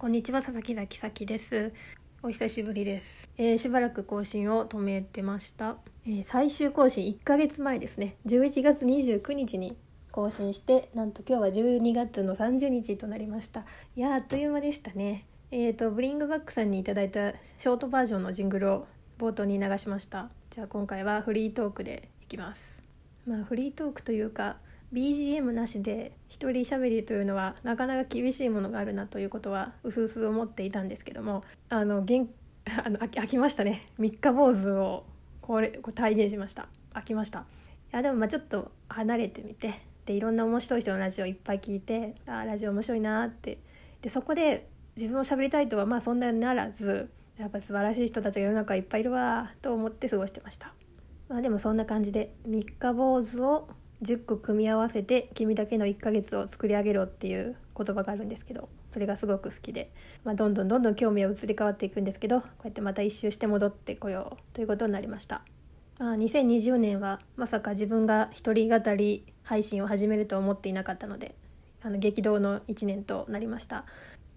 [0.00, 1.74] こんにちは佐々木崎咲です。
[2.22, 5.76] お久しぶりです、えーしばらく更新を止めてました、
[6.06, 8.16] えー最終更新1ヶ月前ですね。
[8.24, 9.76] 11月29日に
[10.10, 13.66] 更新してなんと今日は12月の30日となりました。
[13.94, 15.26] いやあっという間でしたね。
[15.50, 18.86] えーとブリングバックさんにいただいたショートバージョンのジングルを
[19.18, 20.30] 冒頭に流しました。
[20.48, 22.82] じゃあ今回はフリートークでいきます。
[23.26, 24.56] まあフリートークというか
[24.92, 32.28] BGM なしで一人喋りというのはなかなか厳しいものがあるなということはうすうす思っていたんですけどもあのげん
[32.84, 33.86] あの飽き飽きましたね。
[33.98, 35.04] 三日坊主を
[35.40, 36.68] これこれ体現しました。
[36.92, 37.40] 飽きました。
[37.40, 37.42] い
[37.92, 39.72] やでもまあちょっと離れてみて。
[40.06, 43.58] でいろんな面白い人のラジオいっぱい聞いてあラジオ面白いなって。
[44.02, 44.66] でそこで
[44.96, 50.74] 自分を喋りたいとはまあそんなにならずやっぱ素晴らしい人たちが世の中いっぱいいるわと思って過ごしてました。
[51.28, 53.68] まあでもそんな感じで三日坊主を
[54.02, 59.90] 10個組み合わせて「君だけの1ヶ月を作り上げろ」っていう言葉があるんですけどそれがすごく好きで、
[60.24, 65.42] まあ、どんどんどんどん興味は移り変わっていくんですけどこうやってまた一周して戻ってこようということになりました。
[65.98, 71.34] まあ、2020年はまさか自分が一人語り配信を始めると思っていなかったので
[71.82, 73.84] あの激動の1年となりました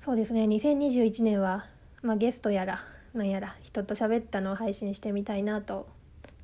[0.02, 1.66] そうですね2021年は、
[2.02, 5.88] まあ、ゲストやらなんやら人と喋ったのを配信してみたいなと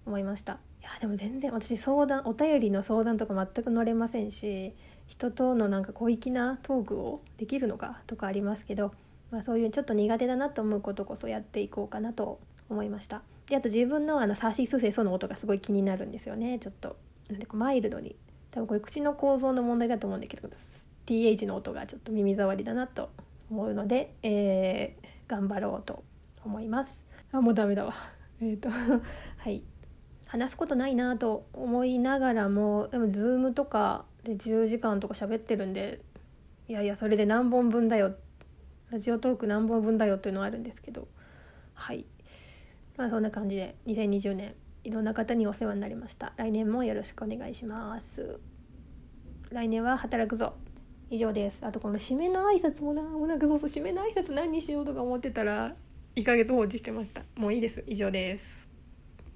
[0.06, 4.74] 思いましたいやでも全然私相談お便りの相談とか全く乗れませんし
[5.08, 8.94] 人とのなんか小粋なトークをできるのかとかありますけど、
[9.32, 13.24] まあ、そういうちょっと苦手だなと思うことこそやっていこうかなと思いました。
[13.48, 16.60] であと自分のあのサシスセソの音がすごい気になるんですよね。
[16.60, 16.96] ちょっと
[17.30, 18.16] なんでこうマイルドに。
[18.52, 20.50] 多分これ口の構造の問題だと思うんだけど
[21.06, 23.12] TH の音がちょっと耳障りだなと
[23.52, 26.04] 思うので、えー頑張ろうと
[26.44, 27.06] 思います。
[27.32, 27.94] あもうダメだわ。
[28.42, 28.70] えっ、と
[29.38, 29.64] はい。
[30.30, 36.02] 話すことないなと思いながらもでも Zoom とかで10時間とか喋ってるんで
[36.68, 38.14] いやいやそれで何本分だよ。
[38.92, 41.08] ラジオトーク何本分だよっていうのはあるんですけど。
[41.74, 42.06] はい。
[42.96, 44.54] まあそんな感じで2020年
[44.84, 46.34] いろんな方にお世話になりました。
[46.38, 48.40] 来年もよろしくお願いします。
[49.50, 50.54] 来年は働くぞ。
[51.10, 51.66] 以上です。
[51.66, 53.02] あとこの締めの挨拶もな。
[53.02, 55.74] もうなんかそうそう締めの挨拶何にしようとか思ってたら
[56.16, 57.24] 1ヶ月放置してました。
[57.36, 57.84] もういいです。
[57.88, 58.69] 以上です。